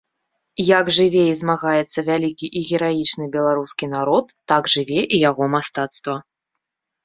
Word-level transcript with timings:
Як 0.79 0.85
жыве 0.97 1.25
і 1.33 1.35
змагаецца 1.41 1.99
вялікі 2.07 2.47
і 2.61 2.65
гераічны 2.71 3.29
беларускі 3.37 3.85
народ, 3.95 4.25
так 4.55 4.63
жыве 4.77 5.01
і 5.07 5.17
яго 5.29 5.43
мастацтва. 5.57 6.15